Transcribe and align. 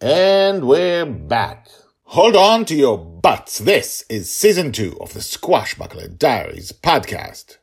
And 0.00 0.68
we're 0.68 1.06
back. 1.06 1.68
Hold 2.04 2.36
on 2.36 2.66
to 2.66 2.74
your 2.74 2.98
butts. 2.98 3.56
This 3.56 4.04
is 4.10 4.30
season 4.30 4.70
two 4.70 4.94
of 5.00 5.14
the 5.14 5.20
Squashbuckler 5.20 6.18
Diaries 6.18 6.70
podcast. 6.70 7.56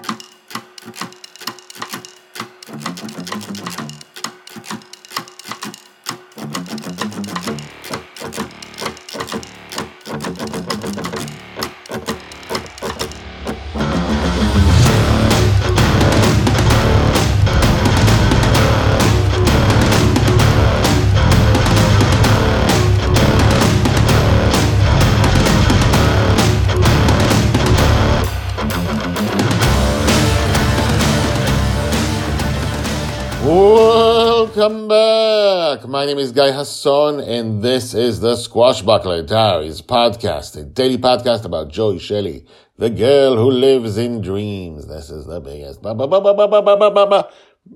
My 35.87 36.05
name 36.05 36.17
is 36.17 36.31
Guy 36.31 36.51
Hasson, 36.51 37.19
and 37.19 37.61
this 37.61 37.93
is 37.93 38.21
the 38.21 38.35
Squashbuckler 38.35 39.27
Diaries 39.27 39.81
podcast, 39.81 40.55
a 40.55 40.63
daily 40.63 40.97
podcast 40.97 41.43
about 41.43 41.67
Joy 41.67 41.97
Shelley, 41.97 42.45
the 42.77 42.89
girl 42.89 43.35
who 43.35 43.51
lives 43.51 43.97
in 43.97 44.21
dreams. 44.21 44.87
This 44.87 45.09
is 45.09 45.25
the 45.25 45.41
biggest, 45.41 45.81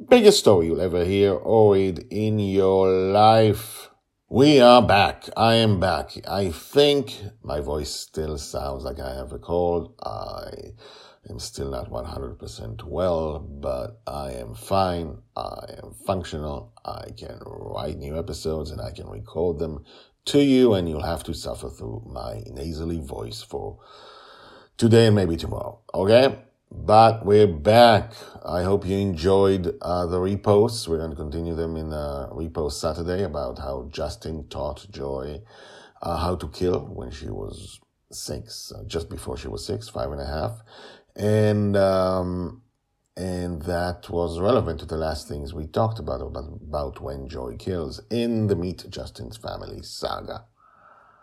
biggest 0.07 0.39
story 0.39 0.67
you'll 0.67 0.79
ever 0.79 1.03
hear 1.03 1.33
or 1.33 1.73
read 1.73 2.05
in 2.09 2.39
your 2.39 2.87
life. 2.87 3.89
We 4.29 4.61
are 4.61 4.81
back. 4.81 5.27
I 5.35 5.55
am 5.55 5.81
back. 5.81 6.11
I 6.25 6.51
think 6.51 7.13
my 7.43 7.59
voice 7.59 7.91
still 7.91 8.37
sounds 8.37 8.85
like 8.85 8.99
I 8.99 9.15
have 9.15 9.33
a 9.33 9.39
cold. 9.39 9.95
I 10.01 10.51
I'm 11.29 11.39
still 11.39 11.69
not 11.69 11.89
100% 11.89 12.83
well, 12.83 13.39
but 13.39 13.99
I 14.07 14.31
am 14.31 14.55
fine. 14.55 15.17
I 15.35 15.65
am 15.83 15.93
functional. 16.05 16.73
I 16.85 17.11
can 17.17 17.39
write 17.45 17.97
new 17.97 18.17
episodes 18.17 18.71
and 18.71 18.79
I 18.79 18.91
can 18.91 19.07
record 19.07 19.59
them 19.59 19.83
to 20.25 20.41
you, 20.41 20.73
and 20.73 20.87
you'll 20.89 21.03
have 21.03 21.23
to 21.23 21.33
suffer 21.33 21.69
through 21.69 22.03
my 22.09 22.43
nasally 22.51 22.99
voice 22.99 23.41
for 23.41 23.79
today 24.77 25.07
and 25.07 25.15
maybe 25.15 25.35
tomorrow. 25.37 25.79
Okay? 25.93 26.37
But 26.71 27.25
we're 27.25 27.47
back. 27.47 28.13
I 28.45 28.63
hope 28.63 28.85
you 28.85 28.97
enjoyed 28.97 29.77
uh, 29.81 30.05
the 30.05 30.19
reposts. 30.19 30.87
We're 30.87 30.97
going 30.97 31.11
to 31.11 31.15
continue 31.15 31.55
them 31.55 31.77
in 31.77 31.93
uh, 31.93 32.29
repost 32.31 32.73
Saturday 32.73 33.23
about 33.23 33.57
how 33.59 33.87
Justin 33.89 34.47
taught 34.49 34.85
Joy 34.91 35.41
uh, 36.01 36.17
how 36.17 36.35
to 36.35 36.47
kill 36.49 36.81
when 36.81 37.11
she 37.11 37.29
was 37.29 37.79
six, 38.11 38.71
uh, 38.71 38.83
just 38.85 39.09
before 39.09 39.37
she 39.37 39.47
was 39.47 39.65
six, 39.65 39.89
five 39.89 40.11
and 40.11 40.21
a 40.21 40.25
half 40.25 40.61
and 41.17 41.75
um, 41.75 42.61
and 43.17 43.63
that 43.63 44.09
was 44.09 44.39
relevant 44.39 44.79
to 44.79 44.85
the 44.85 44.97
last 44.97 45.27
things 45.27 45.53
we 45.53 45.65
talked 45.67 45.99
about 45.99 46.21
about, 46.21 46.61
about 46.61 47.01
when 47.01 47.27
Joy 47.27 47.57
kills 47.57 47.99
in 48.09 48.47
the 48.47 48.55
Meet 48.55 48.89
Justin's 48.89 49.37
Family 49.37 49.81
saga. 49.81 50.45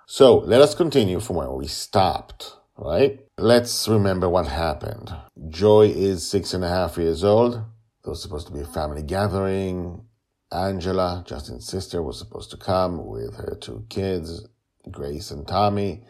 So 0.06 0.38
let 0.38 0.60
us 0.60 0.74
continue 0.74 1.20
from 1.20 1.36
where 1.36 1.50
we 1.50 1.66
stopped. 1.66 2.56
Right? 2.76 3.20
Let's 3.38 3.86
remember 3.86 4.28
what 4.28 4.48
happened. 4.48 5.14
Joy 5.48 5.92
is 5.94 6.28
six 6.28 6.52
and 6.52 6.64
a 6.64 6.68
half 6.68 6.98
years 6.98 7.22
old. 7.22 7.54
There 7.54 8.10
was 8.10 8.20
supposed 8.20 8.48
to 8.48 8.52
be 8.52 8.60
a 8.60 8.66
family 8.66 9.02
gathering. 9.02 10.04
Angela, 10.50 11.24
Justin's 11.26 11.66
sister, 11.66 12.02
was 12.02 12.18
supposed 12.18 12.50
to 12.50 12.56
come 12.56 13.06
with 13.06 13.36
her 13.36 13.56
two 13.60 13.86
kids, 13.88 14.46
Grace 14.90 15.30
and 15.30 15.46
Tommy, 15.46 16.04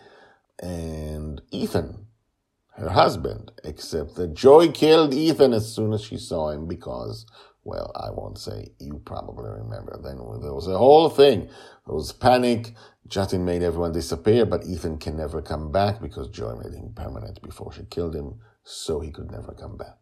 and 0.59 1.41
Ethan, 1.51 2.07
her 2.77 2.91
husband, 2.91 3.53
except 3.63 4.17
that 4.17 4.35
Joy 4.35 4.71
killed 4.71 5.15
Ethan 5.15 5.53
as 5.53 5.73
soon 5.73 5.93
as 5.93 6.03
she 6.03 6.17
saw 6.17 6.51
him 6.51 6.67
because, 6.67 7.25
well, 7.63 7.93
I 7.95 8.11
won't 8.11 8.39
say, 8.39 8.73
you 8.81 9.01
probably 9.05 9.51
remember. 9.51 9.99
Then 10.03 10.17
there 10.17 10.55
was 10.55 10.67
a 10.67 10.79
whole 10.79 11.09
thing. 11.09 11.49
There 11.87 11.95
was 11.95 12.13
panic. 12.13 12.75
Justin 13.07 13.45
made 13.45 13.63
everyone 13.63 13.93
disappear, 13.93 14.45
but 14.47 14.67
Ethan 14.67 14.99
can 14.99 15.17
never 15.17 15.41
come 15.41 15.71
back 15.71 16.01
because 16.01 16.29
Joy 16.29 16.57
made 16.57 16.75
him 16.75 16.93
permanent 16.95 17.41
before 17.43 17.73
she 17.73 17.85
killed 17.85 18.17
him, 18.17 18.41
so 18.65 19.01
he 19.01 19.11
could 19.11 19.31
never 19.31 19.53
come 19.53 19.77
back. 19.77 19.99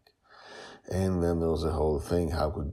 And 0.89 1.21
then 1.21 1.39
there 1.39 1.49
was 1.49 1.63
a 1.63 1.71
whole 1.71 1.99
thing. 1.99 2.31
How 2.31 2.49
could 2.49 2.71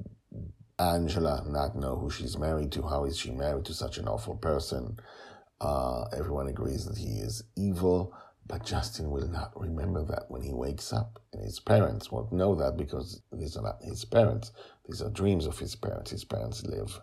Angela 0.79 1.45
not 1.47 1.77
know 1.77 1.97
who 1.97 2.11
she's 2.11 2.39
married 2.39 2.73
to? 2.73 2.83
How 2.83 3.05
is 3.05 3.19
she 3.19 3.33
married 3.33 3.67
to 3.67 3.75
such 3.75 3.99
an 3.99 4.09
awful 4.09 4.37
person? 4.37 4.97
Uh, 5.61 6.05
everyone 6.17 6.49
agrees 6.49 6.87
that 6.87 6.97
he 6.97 7.19
is 7.19 7.45
evil. 7.57 8.15
But 8.51 8.65
Justin 8.65 9.13
will 9.13 9.29
not 9.29 9.53
remember 9.55 10.03
that 10.07 10.25
when 10.27 10.43
he 10.43 10.53
wakes 10.53 10.93
up. 10.93 11.23
And 11.33 11.45
his 11.45 11.61
parents 11.61 12.11
won't 12.11 12.33
know 12.33 12.57
that 12.57 12.77
because 12.77 13.23
these 13.33 13.57
are 13.57 13.63
not 13.63 13.81
his 13.81 14.05
parents. 14.05 14.51
These 14.89 15.01
are 15.01 15.09
dreams 15.09 15.47
of 15.47 15.61
his 15.61 15.77
parents. 15.77 16.11
His 16.11 16.25
parents 16.25 16.67
live 16.67 17.01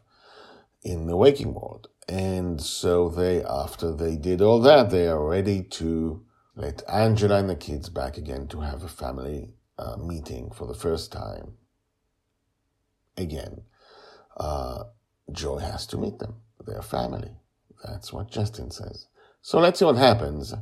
in 0.84 1.08
the 1.08 1.16
waking 1.16 1.54
world. 1.54 1.88
And 2.10 2.62
so 2.62 3.08
they, 3.08 3.46
after 3.46 3.94
they 3.96 4.18
did 4.18 4.42
all 4.42 4.60
that, 4.60 4.90
they 4.90 5.08
are 5.08 5.26
ready 5.26 5.64
to 5.64 6.26
let 6.58 6.84
Angela 6.90 7.40
and 7.40 7.50
the 7.50 7.56
kids 7.56 7.88
back 7.88 8.18
again 8.18 8.50
to 8.50 8.60
have 8.60 8.84
a 8.84 8.90
family 8.90 9.54
uh, 9.78 9.96
meeting 9.96 10.52
for 10.52 10.68
the 10.68 10.74
first 10.74 11.14
time. 11.14 11.54
Again, 13.16 13.62
uh, 14.36 14.84
Joy 15.32 15.60
has 15.60 15.88
to 15.88 15.98
meet 15.98 16.20
them, 16.20 16.42
their 16.66 16.82
family. 16.82 17.32
That's 17.86 18.12
what 18.12 18.30
Justin 18.30 18.70
says. 18.70 19.08
So 19.42 19.60
let's 19.60 19.80
see 19.80 19.86
what 19.86 19.96
happens 19.96 20.54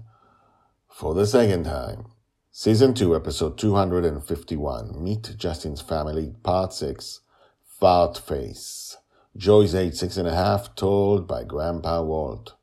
for 0.96 1.14
the 1.14 1.28
second 1.28 1.66
time. 1.66 2.06
Season 2.52 2.94
2, 2.94 3.18
episode 3.18 3.58
251. 3.58 5.04
Meet 5.04 5.36
Justin's 5.36 5.82
Family, 5.82 6.34
Part 6.42 6.72
6. 6.72 7.20
Fart 7.68 8.18
Face. 8.18 8.96
Joy's 9.36 9.76
age 9.76 9.96
six 9.96 10.16
and 10.16 10.26
a 10.26 10.34
half, 10.34 10.74
told 10.76 11.28
by 11.28 11.44
Grandpa 11.44 12.02
Walt. 12.02 12.54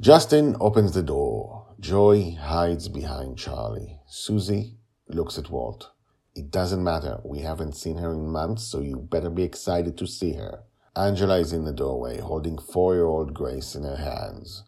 Justin 0.00 0.54
opens 0.60 0.92
the 0.92 1.02
door. 1.02 1.74
Joy 1.80 2.36
hides 2.40 2.86
behind 2.86 3.36
Charlie. 3.36 3.98
Susie 4.06 4.76
looks 5.08 5.36
at 5.38 5.50
Walt. 5.50 5.90
It 6.36 6.52
doesn't 6.52 6.84
matter. 6.84 7.18
We 7.24 7.40
haven't 7.40 7.74
seen 7.74 7.98
her 7.98 8.12
in 8.12 8.28
months, 8.28 8.62
so 8.62 8.78
you 8.78 8.96
better 8.96 9.30
be 9.30 9.42
excited 9.42 9.98
to 9.98 10.06
see 10.06 10.34
her. 10.34 10.60
Angela 10.94 11.40
is 11.40 11.52
in 11.52 11.64
the 11.64 11.72
doorway, 11.72 12.20
holding 12.20 12.58
four 12.58 12.94
year 12.94 13.06
old 13.06 13.34
Grace 13.34 13.74
in 13.74 13.82
her 13.82 13.96
hands. 13.96 14.62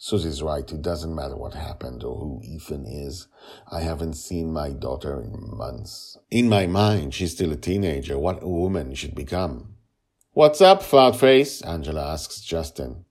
Susie's 0.00 0.42
right. 0.42 0.70
It 0.70 0.80
doesn't 0.80 1.14
matter 1.14 1.36
what 1.36 1.54
happened 1.54 2.04
or 2.04 2.16
who 2.16 2.40
Ethan 2.44 2.86
is. 2.86 3.26
I 3.70 3.80
haven't 3.80 4.14
seen 4.14 4.52
my 4.52 4.70
daughter 4.70 5.20
in 5.20 5.34
months. 5.56 6.16
In 6.30 6.48
my 6.48 6.68
mind, 6.68 7.14
she's 7.14 7.32
still 7.32 7.50
a 7.50 7.56
teenager. 7.56 8.16
What 8.16 8.42
a 8.42 8.48
woman 8.48 8.94
should 8.94 9.16
become. 9.16 9.74
What's 10.32 10.60
up, 10.60 10.84
fat 10.84 11.16
face? 11.16 11.62
Angela 11.62 12.12
asks 12.12 12.40
Justin. 12.42 13.06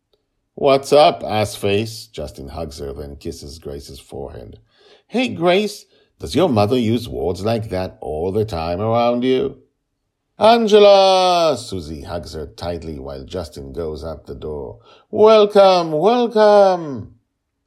What's 0.54 0.94
up, 0.94 1.24
ass 1.24 1.56
face? 1.56 2.08
Justin 2.08 2.48
hugs 2.48 2.80
her, 2.80 2.94
then 2.94 3.18
kisses 3.18 3.60
Grace's 3.60 4.00
forehead. 4.00 4.62
Hey, 5.08 5.28
Grace, 5.28 5.86
does 6.20 6.36
your 6.36 6.48
mother 6.48 6.78
use 6.78 7.10
words 7.10 7.44
like 7.44 7.70
that 7.70 7.98
all 8.00 8.32
the 8.32 8.46
time 8.46 8.80
around 8.80 9.26
you? 9.26 9.62
Angela! 10.40 11.58
Susie 11.58 12.04
hugs 12.04 12.34
her 12.34 12.46
tightly 12.46 13.00
while 13.00 13.24
Justin 13.24 13.74
goes 13.74 14.04
out 14.04 14.28
the 14.28 14.36
door. 14.36 14.80
Welcome, 15.10 15.92
welcome! 15.92 17.16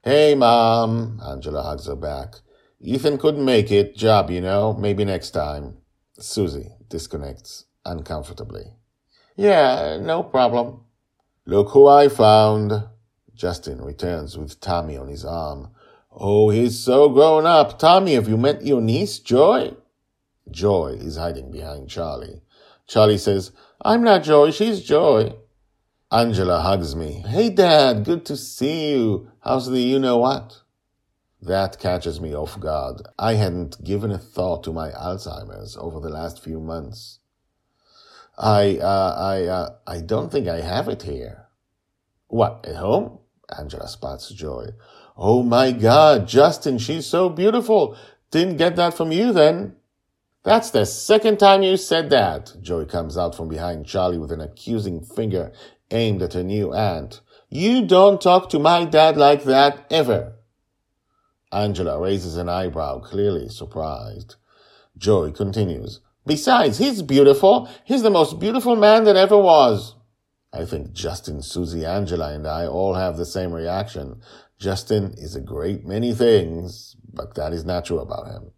Hey, 0.04 0.36
Mom! 0.36 1.20
Angela 1.20 1.62
hugs 1.62 1.86
her 1.86 1.96
back. 1.96 2.36
Ethan 2.80 3.18
couldn't 3.18 3.44
make 3.44 3.72
it. 3.72 3.96
Job, 3.96 4.30
you 4.30 4.40
know. 4.40 4.72
Maybe 4.72 5.04
next 5.04 5.32
time. 5.32 5.78
Susie 6.20 6.70
disconnects 6.88 7.64
uncomfortably. 7.84 8.74
Yeah, 9.34 9.98
no 10.00 10.22
problem. 10.22 10.82
Look 11.46 11.70
who 11.70 11.88
I 11.88 12.08
found. 12.08 12.84
Justin 13.34 13.82
returns 13.82 14.38
with 14.38 14.60
Tommy 14.60 14.96
on 14.96 15.08
his 15.08 15.24
arm. 15.24 15.70
Oh, 16.12 16.50
he's 16.50 16.78
so 16.78 17.08
grown 17.08 17.46
up. 17.46 17.80
Tommy, 17.80 18.14
have 18.14 18.28
you 18.28 18.36
met 18.36 18.64
your 18.64 18.80
niece, 18.80 19.18
Joy? 19.18 19.74
Joy 20.48 20.98
is 21.00 21.16
hiding 21.16 21.50
behind 21.50 21.88
Charlie. 21.88 22.42
Charlie 22.90 23.18
says, 23.18 23.52
I'm 23.80 24.02
not 24.02 24.24
Joy, 24.24 24.50
she's 24.50 24.82
Joy. 24.82 25.34
Angela 26.10 26.60
hugs 26.60 26.96
me. 26.96 27.22
Hey, 27.24 27.48
Dad, 27.48 28.04
good 28.04 28.26
to 28.26 28.36
see 28.36 28.90
you. 28.90 29.30
How's 29.44 29.70
the 29.70 29.78
you 29.78 30.00
know 30.00 30.16
what? 30.16 30.62
That 31.40 31.78
catches 31.78 32.20
me 32.20 32.34
off 32.34 32.58
guard. 32.58 33.02
I 33.16 33.34
hadn't 33.34 33.84
given 33.84 34.10
a 34.10 34.18
thought 34.18 34.64
to 34.64 34.72
my 34.72 34.90
Alzheimer's 34.90 35.76
over 35.76 36.00
the 36.00 36.08
last 36.08 36.42
few 36.42 36.58
months. 36.58 37.20
I, 38.36 38.78
uh, 38.78 39.14
I, 39.16 39.44
uh, 39.44 39.68
I 39.86 40.00
don't 40.00 40.32
think 40.32 40.48
I 40.48 40.60
have 40.60 40.88
it 40.88 41.02
here. 41.02 41.46
What, 42.26 42.66
at 42.66 42.74
home? 42.74 43.20
Angela 43.56 43.86
spots 43.86 44.30
Joy. 44.30 44.70
Oh 45.16 45.44
my 45.44 45.70
God, 45.70 46.26
Justin, 46.26 46.78
she's 46.78 47.06
so 47.06 47.28
beautiful. 47.28 47.96
Didn't 48.32 48.56
get 48.56 48.74
that 48.74 48.94
from 48.94 49.12
you 49.12 49.32
then. 49.32 49.76
That's 50.42 50.70
the 50.70 50.86
second 50.86 51.38
time 51.38 51.62
you 51.62 51.76
said 51.76 52.08
that. 52.10 52.54
Joy 52.62 52.86
comes 52.86 53.18
out 53.18 53.34
from 53.34 53.48
behind 53.48 53.86
Charlie 53.86 54.18
with 54.18 54.32
an 54.32 54.40
accusing 54.40 55.02
finger 55.02 55.52
aimed 55.90 56.22
at 56.22 56.32
her 56.32 56.42
new 56.42 56.72
aunt. 56.72 57.20
You 57.50 57.86
don't 57.86 58.20
talk 58.20 58.48
to 58.50 58.58
my 58.58 58.84
dad 58.84 59.16
like 59.16 59.44
that 59.44 59.86
ever. 59.90 60.34
Angela 61.52 62.00
raises 62.00 62.36
an 62.36 62.48
eyebrow, 62.48 63.00
clearly 63.00 63.48
surprised. 63.48 64.36
Joy 64.96 65.32
continues. 65.32 66.00
Besides, 66.24 66.78
he's 66.78 67.02
beautiful. 67.02 67.68
He's 67.84 68.02
the 68.02 68.10
most 68.10 68.38
beautiful 68.38 68.76
man 68.76 69.04
that 69.04 69.16
ever 69.16 69.36
was. 69.36 69.96
I 70.52 70.64
think 70.64 70.92
Justin, 70.92 71.42
Susie, 71.42 71.84
Angela, 71.84 72.32
and 72.32 72.46
I 72.46 72.66
all 72.66 72.94
have 72.94 73.16
the 73.16 73.26
same 73.26 73.52
reaction. 73.52 74.22
Justin 74.58 75.14
is 75.18 75.36
a 75.36 75.40
great 75.40 75.84
many 75.84 76.14
things, 76.14 76.96
but 77.12 77.34
that 77.34 77.52
is 77.52 77.64
not 77.64 77.84
true 77.84 77.98
about 77.98 78.28
him. 78.28 78.52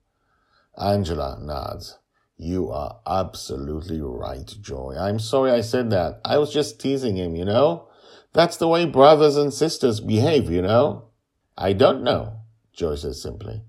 Angela 0.76 1.38
nods. 1.40 1.98
You 2.36 2.70
are 2.70 2.98
absolutely 3.06 4.00
right, 4.00 4.52
Joy. 4.60 4.96
I'm 4.98 5.18
sorry 5.18 5.52
I 5.52 5.60
said 5.60 5.90
that. 5.90 6.20
I 6.24 6.38
was 6.38 6.52
just 6.52 6.80
teasing 6.80 7.16
him, 7.16 7.36
you 7.36 7.44
know? 7.44 7.88
That's 8.32 8.56
the 8.56 8.68
way 8.68 8.86
brothers 8.86 9.36
and 9.36 9.52
sisters 9.52 10.00
behave, 10.00 10.50
you 10.50 10.62
know? 10.62 11.08
I 11.56 11.72
don't 11.74 12.02
know, 12.02 12.38
Joy 12.72 12.96
says 12.96 13.22
simply. 13.22 13.62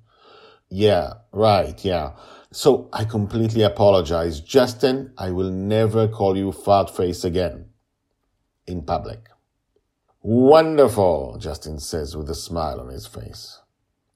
Yeah, 0.70 1.14
right, 1.32 1.84
yeah. 1.84 2.14
So 2.52 2.90
I 2.94 3.04
completely 3.04 3.64
apologize. 3.64 4.40
Justin, 4.40 5.14
I 5.18 5.32
will 5.32 5.52
never 5.52 6.08
call 6.08 6.38
you 6.38 6.52
fat 6.52 6.90
face 6.90 7.24
again. 7.24 7.66
In 8.66 8.84
public. 8.84 9.28
Wonderful, 10.22 11.38
Justin 11.40 11.80
says 11.80 12.16
with 12.16 12.30
a 12.30 12.36
smile 12.36 12.80
on 12.80 12.88
his 12.88 13.06
face. 13.06 13.60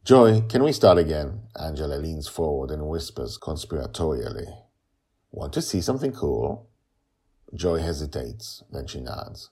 Joy, 0.07 0.39
can 0.48 0.63
we 0.63 0.71
start 0.71 0.98
again? 0.98 1.42
Angela 1.59 1.95
leans 1.95 2.30
forward 2.30 2.71
and 2.71 2.88
whispers 2.88 3.38
conspiratorially. 3.38 4.48
Want 5.31 5.51
to 5.51 5.62
see 5.62 5.81
something 5.81 6.13
cool? 6.13 6.69
Joy 7.54 7.80
hesitates, 7.80 8.63
then 8.71 8.88
she 8.88 9.01
nods. 9.01 9.50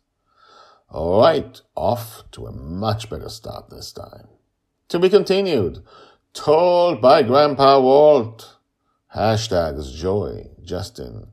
All 0.90 1.19
right, 1.19 1.60
off 1.75 2.24
to 2.31 2.46
a 2.46 2.54
much 2.54 3.10
better 3.10 3.28
start 3.28 3.69
this 3.69 3.92
time. 3.92 4.30
To 4.88 4.98
be 4.98 5.10
continued. 5.10 5.84
Told 6.34 7.02
by 7.02 7.22
Grandpa 7.24 7.81
Walt. 7.81 8.56
Hashtags 9.13 9.94
Joy, 9.94 10.52
Justin, 10.63 11.31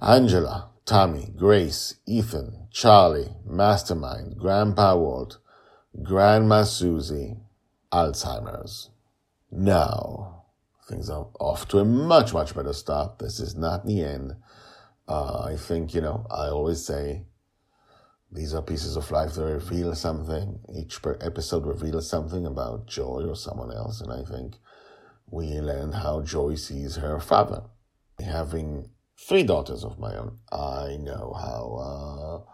Angela, 0.00 0.70
Tommy, 0.86 1.30
Grace, 1.36 1.96
Ethan, 2.06 2.68
Charlie, 2.70 3.36
Mastermind, 3.44 4.38
Grandpa 4.38 4.96
Walt, 4.96 5.36
Grandma 6.02 6.62
Susie, 6.62 7.36
Alzheimer's. 7.92 8.90
Now, 9.50 10.44
things 10.88 11.10
are 11.10 11.28
off 11.38 11.68
to 11.68 11.78
a 11.78 11.84
much, 11.84 12.32
much 12.32 12.54
better 12.54 12.72
start. 12.72 13.18
This 13.18 13.40
is 13.40 13.56
not 13.56 13.86
the 13.86 14.02
end. 14.02 14.36
Uh, 15.08 15.42
I 15.44 15.56
think, 15.56 15.94
you 15.94 16.00
know, 16.00 16.26
I 16.30 16.46
always 16.48 16.84
say 16.84 17.24
these 18.32 18.54
are 18.54 18.62
pieces 18.62 18.96
of 18.96 19.10
life 19.10 19.34
that 19.34 19.44
reveal 19.44 19.94
something. 19.96 20.60
Each 20.72 21.00
episode 21.20 21.66
reveals 21.66 22.08
something 22.08 22.46
about 22.46 22.86
Joy 22.86 23.24
or 23.26 23.34
someone 23.34 23.72
else. 23.72 24.00
And 24.00 24.12
I 24.12 24.22
think 24.22 24.54
we 25.28 25.46
learn 25.60 25.92
how 25.92 26.22
Joy 26.22 26.54
sees 26.54 26.96
her 26.96 27.18
father. 27.18 27.62
Having 28.22 28.90
three 29.18 29.42
daughters 29.42 29.82
of 29.82 29.98
my 29.98 30.14
own, 30.16 30.38
I 30.52 30.96
know 31.00 31.34
how 31.36 32.46
uh, 32.46 32.52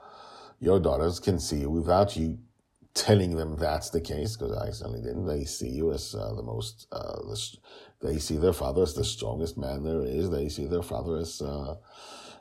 your 0.60 0.80
daughters 0.80 1.20
can 1.20 1.38
see 1.38 1.66
without 1.66 2.16
you 2.16 2.38
telling 2.96 3.36
them 3.36 3.56
that's 3.56 3.90
the 3.90 4.00
case, 4.00 4.36
because 4.36 4.56
I 4.56 4.70
certainly 4.70 5.02
didn't. 5.02 5.26
They 5.26 5.44
see 5.44 5.68
you 5.68 5.92
as 5.92 6.14
uh, 6.14 6.34
the 6.34 6.42
most, 6.42 6.88
uh, 6.90 7.20
the, 7.28 7.56
they 8.02 8.18
see 8.18 8.38
their 8.38 8.54
father 8.54 8.82
as 8.82 8.94
the 8.94 9.04
strongest 9.04 9.56
man 9.56 9.84
there 9.84 10.02
is. 10.02 10.30
They 10.30 10.48
see 10.48 10.66
their 10.66 10.82
father 10.82 11.18
as, 11.18 11.40
uh, 11.40 11.76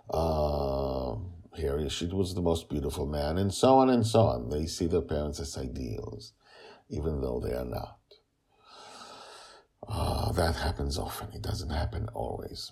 uh, 0.09 1.17
here 1.55 1.89
she 1.89 2.07
was 2.07 2.33
the 2.33 2.41
most 2.41 2.69
beautiful 2.69 3.05
man, 3.05 3.37
and 3.37 3.53
so 3.53 3.75
on 3.75 3.89
and 3.89 4.07
so 4.07 4.21
on. 4.21 4.49
They 4.49 4.65
see 4.65 4.87
their 4.87 5.01
parents 5.01 5.39
as 5.39 5.57
ideals, 5.57 6.33
even 6.89 7.21
though 7.21 7.39
they 7.39 7.53
are 7.53 7.65
not. 7.65 7.99
Uh, 9.87 10.31
that 10.31 10.55
happens 10.55 10.97
often. 10.97 11.31
It 11.33 11.43
doesn't 11.43 11.69
happen 11.69 12.07
always. 12.13 12.71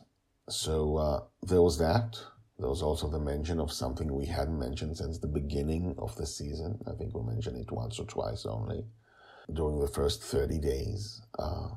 So 0.50 0.98
uh, 0.98 1.20
there 1.44 1.62
was 1.62 1.78
that. 1.78 2.18
There 2.60 2.70
was 2.70 2.82
also 2.82 3.10
the 3.10 3.20
mention 3.20 3.60
of 3.60 3.72
something 3.72 4.14
we 4.14 4.26
hadn't 4.26 4.60
mentioned 4.60 4.98
since 4.98 5.18
the 5.18 5.28
beginning 5.28 5.96
of 5.98 6.16
the 6.16 6.26
season. 6.26 6.80
I 6.88 6.92
think 6.92 7.16
we 7.16 7.24
mentioned 7.24 7.58
it 7.58 7.72
once 7.72 8.00
or 8.00 8.06
twice 8.06 8.46
only 8.46 8.86
during 9.52 9.80
the 9.80 9.88
first 9.88 10.22
30 10.22 10.60
days 10.60 11.22
uh, 11.40 11.70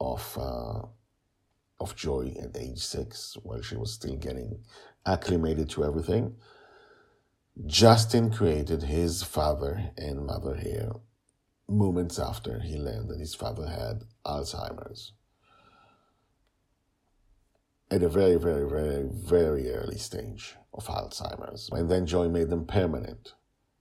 of, 0.00 0.38
uh, 0.38 0.82
of 1.80 1.94
Joy 1.94 2.34
at 2.42 2.56
age 2.56 2.80
six, 2.80 3.36
while 3.42 3.62
she 3.62 3.76
was 3.76 3.92
still 3.92 4.16
getting 4.16 4.58
acclimated 5.06 5.70
to 5.70 5.84
everything. 5.84 6.34
Justin 7.66 8.32
created 8.32 8.82
his 8.82 9.22
father 9.22 9.90
and 9.98 10.26
mother 10.26 10.56
here 10.56 10.92
moments 11.68 12.18
after 12.18 12.60
he 12.60 12.76
learned 12.76 13.08
that 13.08 13.20
his 13.20 13.34
father 13.34 13.66
had 13.66 14.02
Alzheimer's 14.26 15.12
at 17.92 18.02
a 18.02 18.08
very, 18.08 18.36
very, 18.36 18.66
very, 18.66 19.06
very 19.12 19.70
early 19.70 19.98
stage 19.98 20.56
of 20.72 20.86
Alzheimer's. 20.86 21.68
And 21.72 21.90
then 21.90 22.06
Joy 22.06 22.26
made 22.26 22.48
them 22.48 22.64
permanent. 22.64 23.34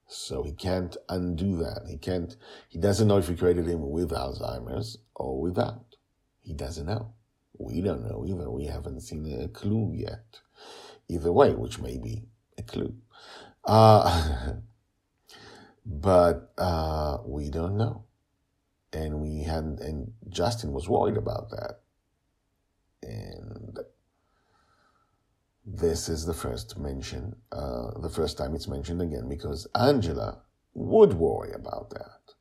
So 0.06 0.44
he 0.44 0.52
can't 0.52 0.98
undo 1.08 1.56
that. 1.58 1.86
He 1.88 1.98
can't, 1.98 2.36
he 2.68 2.78
doesn't 2.78 3.08
know 3.08 3.20
if 3.20 3.30
he 3.30 3.38
created 3.38 3.68
him 3.68 3.90
with 3.90 4.10
Alzheimer's 4.12 4.98
or 5.16 5.40
without. 5.40 5.96
He 6.42 6.54
doesn't 6.54 6.88
know. 6.88 7.14
We 7.58 7.80
don't 7.80 8.06
know 8.06 8.26
either. 8.28 8.52
We 8.52 8.66
haven't 8.66 9.00
seen 9.00 9.42
a 9.42 9.48
clue 9.48 9.94
yet. 9.96 10.42
Either 11.08 11.32
way, 11.32 11.54
which 11.54 11.80
may 11.80 11.98
be 11.98 12.26
a 12.58 12.64
clue. 12.64 12.94
Uh, 13.64 14.56
but 15.86 16.52
uh, 16.58 17.20
we 17.26 17.50
don't 17.50 17.78
know. 17.78 18.04
And 18.92 19.22
we 19.22 19.44
hadn't, 19.44 19.80
and 19.80 20.12
Justin 20.28 20.74
was 20.74 20.90
worried 20.90 21.16
about 21.16 21.50
that. 21.52 21.80
And 23.04 23.80
this 25.74 26.10
is 26.10 26.26
the 26.26 26.34
first 26.34 26.78
mention, 26.78 27.36
uh, 27.52 28.00
the 28.00 28.10
first 28.10 28.38
time 28.38 28.54
it's 28.56 28.68
mentioned 28.68 29.02
again, 29.02 29.30
because 29.30 29.68
Angela 29.76 30.42
would 30.74 31.14
worry 31.14 31.52
about 31.54 31.90
that. 31.92 32.34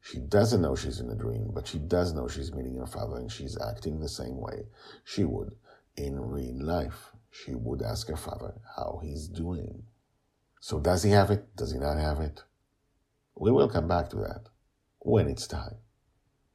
She 0.00 0.18
doesn't 0.18 0.62
know 0.62 0.76
she's 0.76 1.00
in 1.00 1.10
a 1.10 1.14
dream, 1.14 1.50
but 1.52 1.66
she 1.66 1.78
does 1.78 2.12
know 2.12 2.28
she's 2.28 2.52
meeting 2.52 2.76
her 2.76 2.86
father 2.86 3.16
and 3.16 3.30
she's 3.30 3.60
acting 3.60 4.00
the 4.00 4.08
same 4.08 4.40
way 4.40 4.66
she 5.04 5.24
would 5.24 5.54
in 5.96 6.20
real 6.20 6.62
life. 6.62 7.10
She 7.30 7.54
would 7.54 7.82
ask 7.82 8.08
her 8.08 8.16
father 8.16 8.54
how 8.76 9.00
he's 9.02 9.28
doing. 9.28 9.84
So 10.60 10.80
does 10.80 11.02
he 11.02 11.10
have 11.10 11.30
it? 11.30 11.56
Does 11.56 11.72
he 11.72 11.78
not 11.78 11.98
have 11.98 12.20
it? 12.20 12.42
We 13.34 13.50
will 13.50 13.68
come 13.68 13.88
back 13.88 14.08
to 14.10 14.16
that 14.16 14.48
when 15.00 15.28
it's 15.28 15.46
time. 15.46 15.76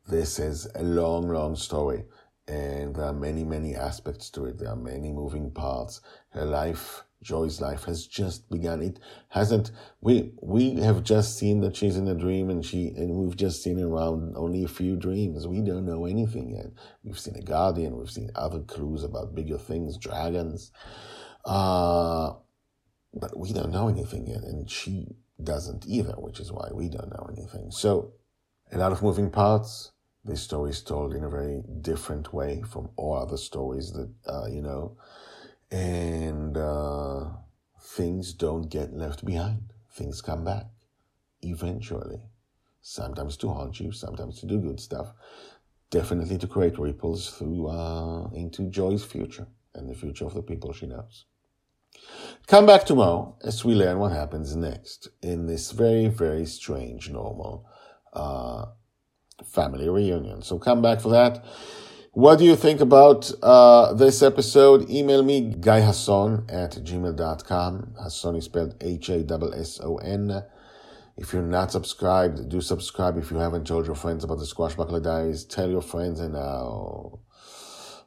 This 0.08 0.39
is 0.39 0.67
a 0.75 0.84
long, 0.84 1.29
long 1.29 1.55
story 1.55 2.05
and 2.48 2.96
there 2.96 3.06
are 3.06 3.14
many, 3.14 3.44
many 3.44 3.76
aspects 3.76 4.30
to 4.32 4.46
it. 4.46 4.60
There 4.60 4.70
are 4.70 4.76
many 4.76 5.12
moving 5.12 5.52
parts. 5.52 6.02
Her 6.30 6.46
life, 6.46 7.04
Joy's 7.22 7.62
life, 7.62 7.86
has 7.86 8.06
just 8.06 8.50
begun. 8.50 8.82
It 8.82 9.00
hasn't. 9.30 9.72
We 10.02 10.34
we 10.42 10.76
have 10.82 11.04
just 11.04 11.38
seen 11.38 11.62
that 11.62 11.76
she's 11.76 11.96
in 11.96 12.08
a 12.08 12.16
dream, 12.16 12.50
and 12.50 12.66
she 12.66 12.88
and 12.98 13.12
we've 13.12 13.38
just 13.38 13.64
seen 13.64 13.82
around 13.82 14.36
only 14.36 14.64
a 14.66 14.68
few 14.68 14.98
dreams. 14.98 15.48
We 15.48 15.62
don't 15.62 15.86
know 15.86 16.06
anything 16.06 16.50
yet. 16.50 16.72
We've 17.04 17.20
seen 17.20 17.38
a 17.38 17.42
guardian. 17.42 17.98
We've 17.98 18.12
seen 18.12 18.30
other 18.36 18.60
clues 18.60 19.04
about 19.04 19.36
bigger 19.36 19.58
things, 19.58 19.98
dragons, 19.98 20.72
uh, 21.46 22.34
but 23.14 23.38
we 23.38 23.54
don't 23.54 23.72
know 23.72 23.88
anything 23.88 24.28
yet, 24.28 24.44
and 24.44 24.70
she 24.70 25.16
doesn't 25.42 25.86
either, 25.88 26.14
which 26.18 26.42
is 26.42 26.52
why 26.52 26.70
we 26.74 26.90
don't 26.90 27.10
know 27.10 27.30
anything. 27.32 27.72
So, 27.72 28.14
a 28.70 28.78
lot 28.78 28.92
of 28.92 29.02
moving 29.02 29.30
parts 29.30 29.93
this 30.25 30.42
story 30.42 30.72
is 30.72 30.82
told 30.82 31.13
in 31.13 31.24
a 31.24 31.30
very 31.30 31.63
different 31.82 32.34
way 32.34 32.62
from 32.62 32.89
all 32.96 33.15
other 33.15 33.38
stories 33.38 33.92
that 33.92 34.10
uh, 34.27 34.46
you 34.46 34.62
know. 34.62 34.98
And 35.72 36.56
uh, 36.56 37.25
things 37.82 38.34
don't 38.34 38.70
get 38.70 38.94
left 38.94 39.25
behind. 39.25 39.74
Things 39.92 40.22
come 40.22 40.44
back 40.44 40.65
eventually. 41.42 42.22
Sometimes 42.82 43.38
to 43.38 43.50
haunt 43.50 43.80
you 43.80 43.92
sometimes 43.92 44.39
to 44.39 44.46
do 44.46 44.60
good 44.60 44.80
stuff. 44.80 45.13
Definitely 45.89 46.38
to 46.39 46.48
create 46.48 46.80
ripples 46.80 47.30
through 47.30 47.68
uh, 47.68 48.30
into 48.34 48.70
joy's 48.70 49.03
future 49.03 49.48
and 49.75 49.89
the 49.89 49.96
future 49.96 50.25
of 50.25 50.34
the 50.34 50.42
people 50.42 50.74
she 50.74 50.88
knows. 50.88 51.25
Come 52.48 52.65
back 52.65 52.86
tomorrow 52.86 53.36
as 53.44 53.63
we 53.63 53.75
learn 53.75 54.00
what 54.00 54.12
happens 54.12 54.56
next 54.56 55.10
in 55.22 55.48
this 55.48 55.72
very 55.72 56.08
very 56.08 56.46
strange 56.46 57.10
normal 57.10 57.68
uh, 58.13 58.65
family 59.46 59.90
reunion. 59.90 60.42
So 60.42 60.58
come 60.60 60.82
back 60.82 61.02
for 61.02 61.10
that. 61.10 61.44
What 62.16 62.38
do 62.38 62.46
you 62.46 62.56
think 62.56 62.80
about 62.80 63.32
uh, 63.42 63.94
this 63.94 64.22
episode? 64.22 64.88
Email 64.88 65.24
me, 65.24 65.56
Guy 65.60 65.82
Hasson 65.82 66.46
at 66.48 66.74
gmail.com. 66.74 67.96
Hasson 68.04 68.36
is 68.36 68.46
spelled 68.46 68.75
H-A-S-S-O-N. 68.82 70.44
If 71.18 71.34
you're 71.34 71.42
not 71.42 71.72
subscribed, 71.72 72.50
do 72.50 72.62
subscribe. 72.62 73.18
If 73.18 73.32
you 73.32 73.38
haven't 73.38 73.66
told 73.66 73.88
your 73.88 73.96
friends 73.96 74.24
about 74.24 74.38
the 74.38 74.46
Squash 74.46 74.75
Squashbuckler 74.75 75.02
Diaries, 75.02 75.44
tell 75.44 75.70
your 75.70 75.82
friends 75.82 76.20
and 76.20 76.34
now. 76.34 77.20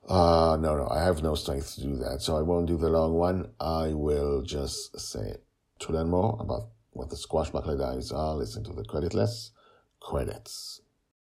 Uh, 0.09 0.57
no, 0.61 0.77
no, 0.77 0.89
I 0.89 1.03
have 1.03 1.25
no 1.25 1.35
strength 1.35 1.75
to 1.75 1.81
do 1.83 1.97
that, 1.97 2.23
so 2.23 2.37
I 2.37 2.43
won't 2.43 2.67
do 2.67 2.77
the 2.77 2.89
long 2.89 3.15
one. 3.15 3.51
I 3.59 3.89
will 3.89 4.43
just 4.43 4.99
say 5.01 5.39
To 5.81 5.93
learn 5.93 6.11
more 6.11 6.37
about 6.39 6.69
what 6.93 7.11
the 7.11 7.17
Squash 7.17 7.51
Squashbuckler 7.51 7.77
Diaries 7.77 8.13
are, 8.13 8.37
listen 8.37 8.63
to 8.65 8.73
the 8.73 8.85
creditless 8.85 9.51
credits. 10.01 10.81